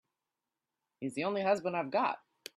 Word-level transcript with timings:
He's 0.99 1.13
the 1.13 1.25
only 1.25 1.43
husband 1.43 1.77
I've 1.77 1.91
got. 1.91 2.17